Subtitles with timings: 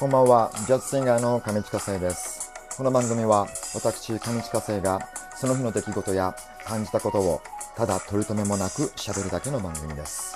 [0.00, 2.50] こんばんは、ジャズシンガーの上地下生です。
[2.74, 4.98] この番組は、私、上地下生が、
[5.36, 6.34] その日の出来事や
[6.64, 7.42] 感じたことを、
[7.76, 10.34] ただ取り留めもなく喋るだけの番組です。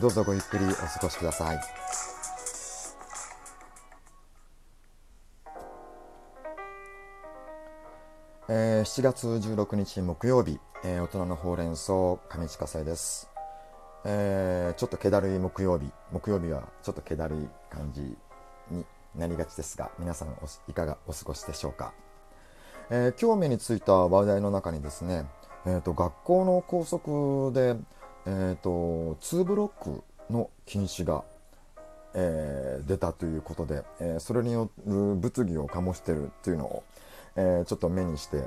[0.00, 1.60] どうぞごゆっくりお過ごしください。
[8.48, 11.92] えー7月16日木曜日、えー大人のほうれん草
[12.30, 13.28] 上地下生です。
[14.06, 18.16] えーちょっと気だるい木曜日木曜日はちょっと気だるい感じ
[19.14, 20.28] なりがちですが皆さん
[20.68, 21.92] いかがお過ごしでしょうか、
[22.90, 25.26] えー今日目についた話題の中にですね、
[25.66, 27.76] えー、と学校の校則で、
[28.26, 30.02] えー、と2ブロック
[30.32, 31.24] の禁止が、
[32.14, 36.84] えー出たということで、えーそれによる物議を醸してるっていうのを、
[37.36, 38.46] えちょっと目にして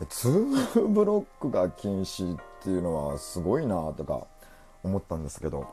[0.00, 4.26] 2ブロックが禁止っていうのはすごいなとか
[4.82, 5.66] 思ったんですけど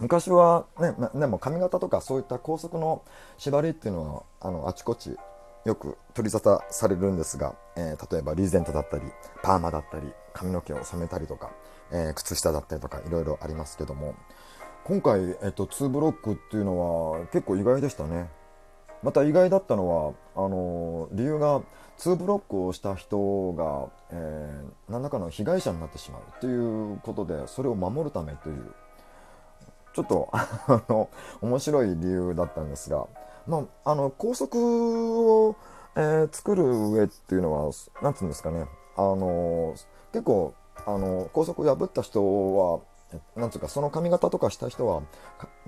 [0.00, 3.02] 昔はね、までも髪型とかそういった校則の
[3.38, 5.16] 縛りっていうのはあのあちこち
[5.66, 9.04] よく取り沙汰されるんですが、えー例えばリーゼントだったり
[9.42, 11.50] パーマだったり髪の毛を染めたりとか、
[11.92, 14.14] えー靴下だったりとかいろいろありますけども。
[14.84, 18.28] 今回、えっと2ブロックっていうのは結構意外でしたね。
[19.02, 21.60] また意外だったのはあの理由が
[21.98, 28.74] 2ブロックをした人が、え何らかの被害者になってしまうということでそれを守るためという
[29.94, 31.08] ちょっと あの
[31.40, 33.06] 面白い理由だったんですが、
[33.46, 35.56] まあ、あの校則を、
[35.96, 38.66] えー作る上っていうのはなんつうんですかね。
[38.96, 39.74] あの
[40.12, 40.54] 結構
[40.86, 42.22] あの校則を破った人
[42.56, 42.80] は
[43.12, 45.02] えなんつうかその髪型とかした人は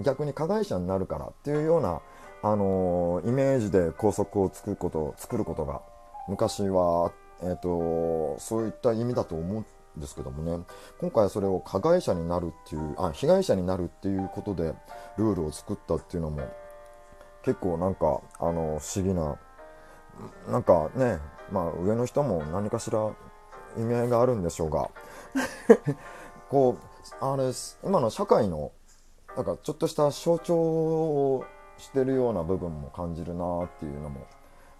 [0.00, 2.00] 逆に加害者になるからっていうような
[2.42, 5.80] あのイメージで校則を作ること作ることが
[6.28, 7.12] 昔は、
[7.42, 10.64] えー、とそういった意味だと思うんですけどもね。
[11.00, 14.74] 今回それを加害者になるっていうあ被害者になるっていうことで
[15.18, 16.48] ルールを作ったっていうのも
[17.44, 19.36] 結構なんかあの不思議な
[20.48, 21.18] なんかね
[21.50, 23.10] まあ上の人も何かしら
[23.76, 24.90] 意味合いがあるんでしょうが
[26.50, 27.50] こうあれ
[27.84, 28.72] 今の社会の
[29.36, 31.44] なんかちょっとした象徴を
[31.78, 34.26] してるような部分も感じるなっていうのも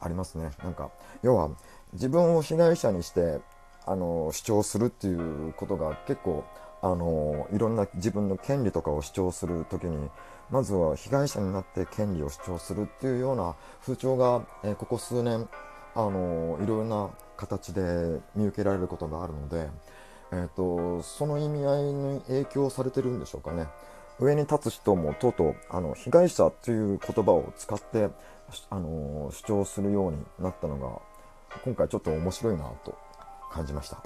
[0.00, 0.50] ありますね。
[0.62, 0.90] なんか
[1.22, 1.50] 要は
[1.92, 3.40] 自分を被害者にして
[3.86, 6.44] あの主張するっていうことが結構
[6.82, 10.08] あのいろんな自分の権利とかを主張する時に
[10.50, 15.48] まずは被害者になって権利を主張するっていうような風潮が、えここ数年
[15.94, 19.70] あのいろんな形で見受けられることがあるので、
[20.32, 23.66] えー、とその意味合いに影響されてるんでしょうかね。
[24.20, 28.08] 上に立つ人もとうとうあの被害者という言葉を使って
[28.70, 31.00] あの主張するようになったのが
[31.64, 32.96] 今回ちょっと面白いなと
[33.52, 34.02] 感じました。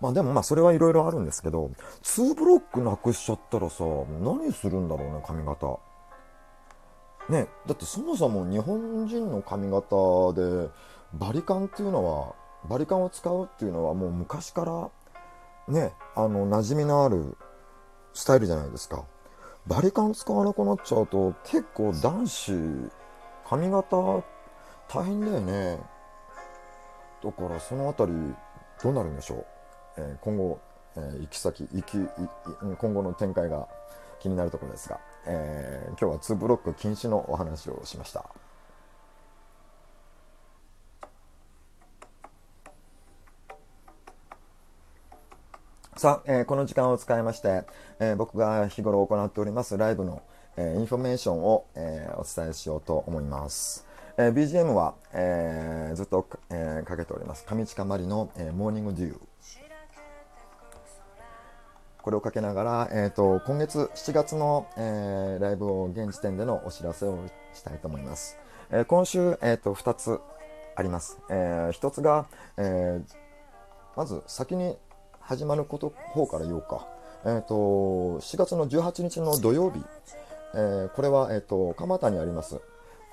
[0.00, 1.70] まあでもまあそれはいろいろあるんですけど
[2.02, 3.84] 2ブロックなくしちゃったらさ
[4.20, 5.78] 何するんだろうね髪型。
[7.28, 9.96] ねだってそもそも日本人の髪型
[10.34, 10.68] で
[11.14, 12.34] バリカンっていうのは
[12.68, 14.90] バリカンを使うっていうのはもう昔から
[15.68, 17.36] ねあの馴染みのある
[18.12, 19.04] スタイルじゃないですか。
[19.66, 22.52] バリカン使わなくなっちゃうと結構男子
[23.48, 23.96] 髪型
[24.88, 25.95] 大変だよね。
[27.24, 28.12] だからそのあたり
[28.82, 29.46] どうなるんでしょう、
[29.98, 30.60] えー今後、
[30.96, 31.98] えー行き先行き
[32.78, 33.68] 今後の展開が
[34.20, 38.24] 気になるところですが、えー今日は2ブロック禁止のお話をしました
[45.96, 47.64] さあ、えーこの時間を使いまして、
[48.00, 50.22] えー僕が日頃行っておりますライブの、
[50.56, 53.86] えーインフォメーションを、えーお伝えしようと思います。
[54.18, 59.18] えー BGM は、えーずっと、えーかけております上近まりの、えー Morning Dew
[62.00, 67.18] これをかけながら、えー、と今月7月の、えーライブを現時点でのお知らせを
[67.52, 68.38] したいと思います。
[68.70, 70.20] えー今週、えー、と2つ
[70.76, 71.18] あります。
[71.28, 73.16] え1つが、えー
[73.96, 74.76] まず先に
[75.20, 76.86] 始まること方から言おうか。
[77.24, 77.54] えー、と
[78.20, 79.82] 7月の18日の土曜日、
[80.54, 82.60] えーこれは、えー、と蒲田にあります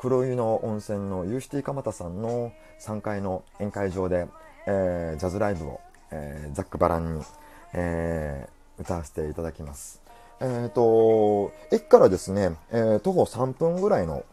[0.04, 2.52] 黒湯の温泉のユーシティ蒲田さんの
[2.82, 4.28] 3階の宴会場で、
[4.68, 5.80] えージャズライブを、
[6.12, 7.24] えーザックバランに、
[7.72, 10.02] えー歌わせていただきます。
[10.42, 14.26] えっ、と、駅からですね、えー徒歩3分ぐらいの、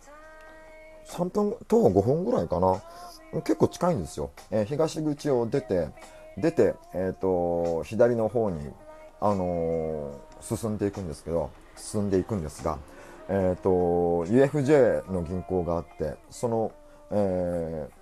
[1.06, 2.82] 3分、徒歩5分ぐらいかな。
[3.42, 4.32] 結構近いんですよ。
[4.50, 5.86] えー東口を出て、
[6.36, 8.72] 出て、えっ、と、左の方に、
[9.20, 12.76] あのー進んでいくんですけど、進んでいくんですが、
[13.30, 13.70] えっ、と、
[14.26, 16.72] UFJ の銀行があって、その、
[17.10, 18.00] えー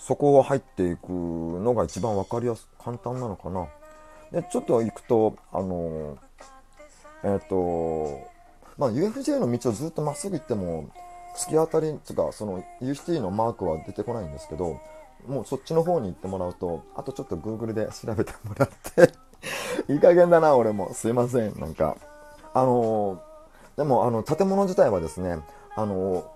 [0.00, 3.66] そこを入っていくのが一番わかりやすく簡単なのかな。
[4.30, 6.16] で、ちょっと行くと、あの
[7.24, 8.20] えっ、と、
[8.78, 10.88] まあ、UFJ の道をずっとまっすぐ行っても、
[11.38, 14.80] 突き当たりとかその UCT のマークは出てこないんですけど
[15.26, 21.96] もうそっちの方に行ってもらうとあとちょっと Google で調べてもらっていい加減だな俺もすいませんなんか
[22.54, 23.18] あのー、
[23.78, 25.38] でもあの建物自体はですね
[25.74, 26.30] あの、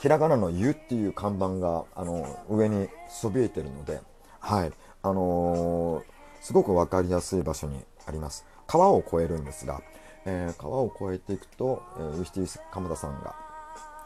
[0.00, 4.00] ひらがなの「ゆ」っていう看板があの上にそびえてるので
[4.42, 4.72] はい。
[5.04, 6.04] あのー、
[6.40, 8.44] すごく分かりやすい場所にあります。
[8.66, 9.80] 川を越えるんですが、
[10.24, 13.36] えー、川を越えていくと、えー、ウィシティ鎌田さんが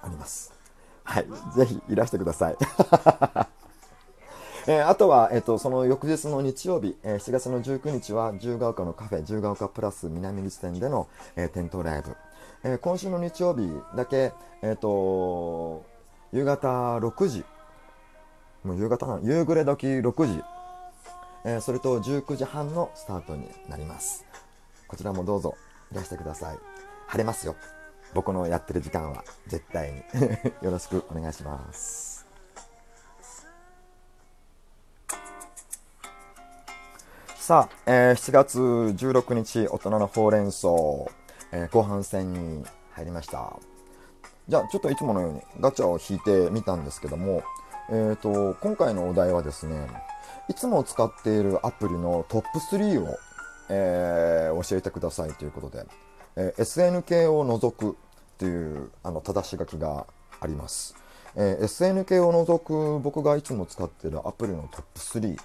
[0.03, 0.53] あります。
[1.05, 1.27] はい。
[1.57, 2.57] ぜひいらしてください。
[4.69, 11.07] えー、あとは、えっ、ー、と、その翌日の日曜日、えー、7月の19日は、自由が丘のカフェ、自由が丘プラス南口店での、
[11.37, 12.17] えー、店頭ライブ。
[12.67, 15.85] えー、今週の日曜日だけ、えっ、と、
[16.33, 17.45] 夕方6時、
[18.65, 20.43] もう夕方なの、夕暮れ時6時、
[21.45, 24.27] えそれと19時半のスタートになります。
[24.89, 25.55] こちらもどうぞ
[25.93, 26.59] いらしてください。
[27.07, 27.55] 晴れますよ。
[28.15, 29.99] 僕のやってる時間は絶対に
[30.61, 32.27] よろしくお願いします。
[37.37, 41.07] さあ、えー、7月16日、大人のほうれん草、
[41.57, 42.63] えー、後半戦に
[42.93, 43.59] 入りました。
[44.47, 47.43] じゃあ、ちょっといつものようにガチャを引いてみたんですけども、
[47.89, 49.89] えーと、今回のお題はですね、
[50.49, 53.17] いつも使っているアプリのトップ3を、
[53.71, 55.87] えー、教えてくださいということで、
[56.37, 57.97] えー、SNK を除く
[58.37, 60.07] というあの正し書きが
[60.41, 60.95] あります。
[61.37, 65.37] えー、SNK を除く僕がいつも使っているアプリのトップ3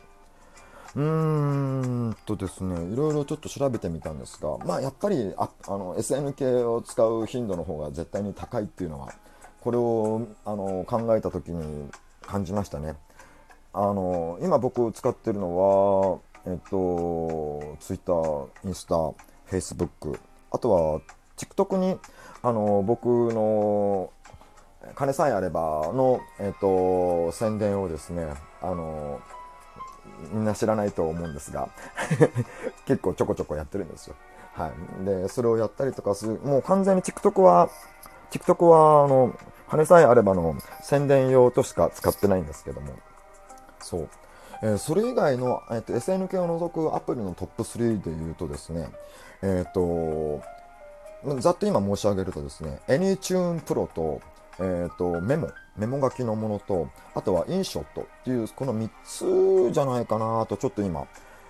[0.95, 9.13] うーんとですね、いろいろちょっと調べてみたんですが、まあやっぱりああの SNK を使う頻度の方が絶対に高いっていうのは、
[9.61, 11.89] これをあの考えた時に
[12.21, 12.95] 感じましたね。
[13.73, 18.13] あの今僕使ってるのは、えっと、Twitter、
[18.65, 18.95] インスタ、
[19.49, 20.19] Facebook、
[20.51, 21.01] あとは
[21.37, 21.97] TikTok に
[22.43, 24.11] あの僕の
[24.95, 29.21] 金さえあればの、えっと、宣伝をですね、あの
[30.31, 31.69] みんな知らないと思うんですが
[32.85, 34.15] 結構ちょこちょこやってるんですよ。
[34.53, 34.71] は
[35.01, 35.05] い。
[35.05, 37.69] で、それをやったりとかする、もう完全に TikTok は、
[38.31, 39.33] TikTok は、あの、
[39.67, 42.93] 羽さえあればの宣伝用としか使ってないんですけども、
[43.79, 44.09] そう。
[44.63, 48.89] えー、それ以外の、えーと、SNK を除くアプリのトップ3で言うとですね、
[49.41, 50.41] えっ、ー、と、
[51.39, 54.21] ざっと今申し上げるとですね、AnyTune Pro と、
[54.61, 61.07] え、ー、と、メモ、メモ書きのものと、あとはインショットっていう、この3つじゃないかなとちょっと今、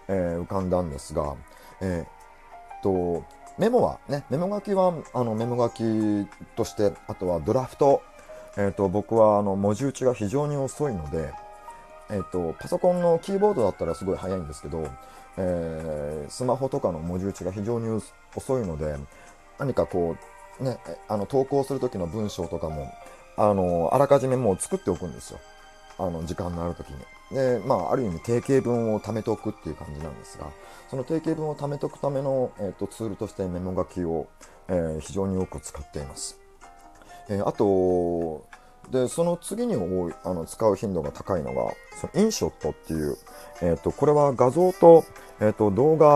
[0.08, 1.36] えー、浮かんだんですが、
[1.82, 3.24] えー、と、
[3.58, 8.02] メモはね、メモ書きは、あの、メモ書きとして、あとはドラフト、
[8.58, 11.34] えっ、と、僕は、あの、文字打ちが非常に遅いので、
[12.10, 14.88] えっ、と、パソコンのキーボードだったらすごい早いんですけど、
[15.38, 18.02] えー、スマホとかの文字打ちが非常に
[18.36, 18.98] 遅いので、
[19.58, 20.18] 何かこ
[20.60, 20.78] う、ね、
[21.08, 22.94] あの投稿する時の文章とかも
[23.50, 25.40] あの、あらかじめもう作っておくんですよ。
[25.98, 26.98] あの、時間のある時に。
[27.32, 30.48] で、まあ、ある意味定型文を貯めておくっていう感じなんですが、
[30.90, 34.28] その定型文を貯めておくための、えーと、ツールとしてメモ書きを、
[34.68, 36.40] えー、非常によく使っています。
[37.30, 38.46] えー、あと、
[38.92, 43.18] で、その次に多い、あの、使う頻度が高いのが、そのインショットっていう、
[43.62, 45.06] えっ、ー、と、これは画像と、
[45.40, 46.08] えっ、と、動画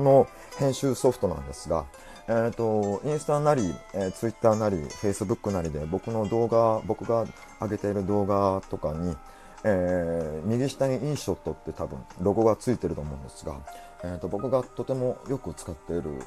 [0.00, 0.26] の
[0.58, 1.86] 編集ソフトなんですが、
[2.28, 7.26] えっ、ー、と、インスタなり、えー、ツイッターなり、フェイスブックなりで僕の動画、僕が
[7.60, 9.16] 上げている動画とかに、
[9.64, 13.56] えー、右下にインショットって多分ロゴがついてると思うんですが、
[14.04, 16.22] えーと、僕がとてもよく使っている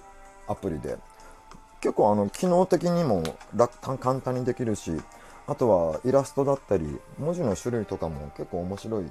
[0.47, 0.97] アプリで
[1.79, 3.23] 結構あの機能的にも
[3.55, 4.91] 楽簡単にできるし
[5.47, 9.05] あとはイラストだったり文字の種類とかも結構面白い、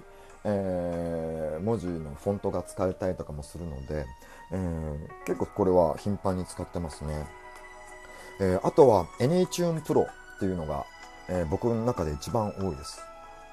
[0.45, 4.07] えー、文字のフォントが使えたりとかもするので、
[4.53, 7.27] えー、結構これは頻繁に使ってますね。
[8.41, 10.87] えー、あとは AnyTune Pro っていうのが、
[11.29, 13.03] えー、僕の中で一番多いです。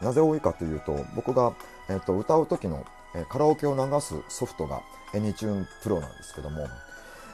[0.01, 1.53] なぜ多いかというと、僕が、
[1.89, 4.81] えーと、歌う時の、えカラオケを流すソフトが
[5.13, 6.67] AnyTune Pro なんですけども、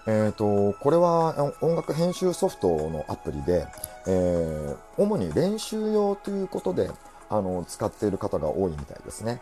[0.05, 3.65] えーと、これは音楽編集ソフトのアプリで、
[4.07, 6.89] えー、主に練習用ということで
[7.34, 9.42] あの使っている方が多いみたいですね。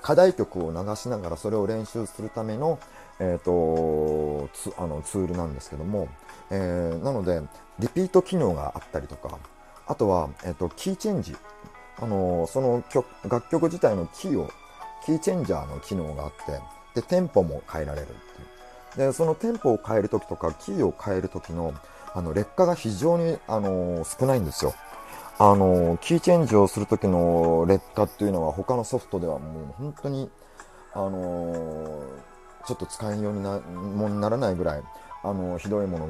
[0.00, 2.78] 課題曲を流しながらそれを練習するための、
[3.18, 6.08] えーと、ツあのツールなんですけども、
[6.50, 7.42] えー、なので
[7.80, 9.36] リピート機能があったりとか
[9.88, 11.36] あとは、えーと、キーチェンジ。
[11.98, 14.50] あのその曲楽曲自体のキーを
[15.06, 16.32] キーチェンジャーの機能があっ
[16.94, 18.06] てでテンポも変えられるっ
[18.96, 19.08] ていう。
[19.08, 21.74] でそのテンポを変える時とかキーを変える時の
[22.14, 24.74] あの劣化が非常にあの少ないんですよ。
[25.38, 30.30] あのキーチェンジをする時の劣化っていうのは他のソフトではもう本当に
[30.94, 32.02] あの
[32.66, 34.82] ちょっと使えんようになもにならないぐらい
[35.22, 36.08] あのひどいもの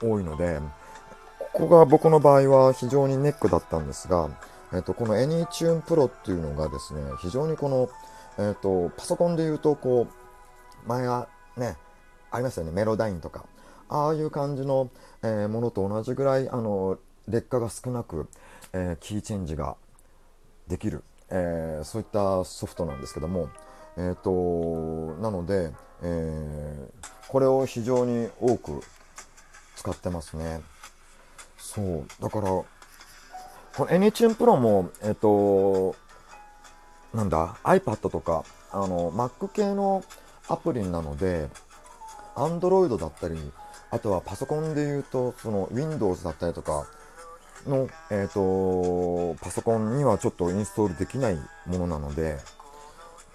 [0.00, 0.60] が多いので
[1.54, 4.28] ここが僕の場合は非常にネックだったんですが、
[4.72, 7.88] えっと、この AnyTune Pro っていうのがですね、非常にこの、
[8.44, 11.76] えっと、パソコンで言うと、こう、前はね、
[12.32, 13.44] ありましたよね、メロダインとか、
[13.88, 14.90] ああいう感じの、
[15.22, 18.28] えー、ものと同じぐらい、あの、劣化が少なく、
[18.72, 19.76] えー、キーチェンジが
[20.68, 23.48] できる、えー、そういったソフトなんですけども、
[23.96, 24.30] えっ、と、
[25.20, 26.88] なので、え
[27.28, 28.80] これを非常に多く
[29.76, 30.60] 使ってますね。
[31.56, 32.04] そう。
[32.20, 32.66] だから、こ
[33.78, 35.94] の NHN Pro も、えっ、と、
[37.12, 40.02] なんだ、iPad とか、あの、Mac 系の
[40.48, 41.48] アプリなので、
[42.34, 43.38] Android だったり、
[43.90, 46.86] あとはパソコンで言うと、その Windows だったりとか
[47.66, 52.38] の、えっ、と、パソコンにはちょっとインストールできないものなので、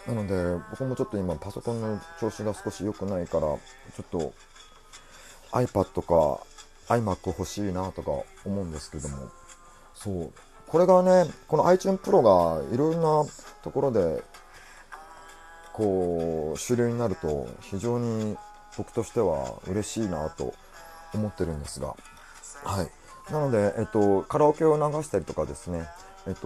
[0.08, 3.58] なので、僕もちょっと今パソコンの調子が少し良くないから、ちょ
[4.02, 4.34] っと
[5.52, 6.42] iPad とか
[6.90, 8.12] iMac 欲しいなとか
[8.46, 9.30] 思うんですけども、
[9.94, 10.32] そう。
[10.68, 13.30] これがね、この iTunes Pro がいろいろな
[13.64, 14.24] ところで、
[15.74, 18.38] こう、主流になると非常に
[18.78, 20.54] 僕としては嬉しいなと
[21.14, 21.96] 思ってるんですが、
[22.64, 22.92] はい。
[23.32, 25.88] なので、えっと、カラオケを流したりとかですね、
[26.28, 26.42] えっと、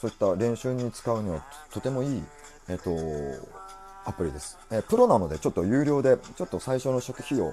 [0.00, 2.22] そういった練習に使うにはとてもいい、
[2.68, 2.90] えっと、
[4.04, 4.58] アプリです。
[4.70, 7.52] えプロなのでちょっと有料で、ちょっと最初の初期費用、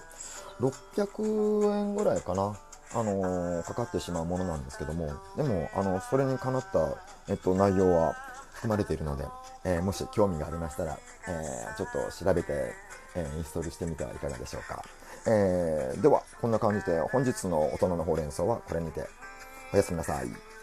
[0.59, 2.57] 600円ぐらいかな、
[2.93, 8.13] あのー、かかってしまうものなんですけども、でも、あの、それにかなった、えっと、内容は
[8.53, 9.25] 含まれているので、
[9.65, 12.73] えー、もし興味がありましたら、えー、ちょっと調べて、
[13.15, 14.83] えインストールしてみてはいかがでしょうか。
[15.27, 19.05] えでは、こんな感じで本日の大人のほうれん草はこれにて、
[19.73, 20.56] おやすみなさい。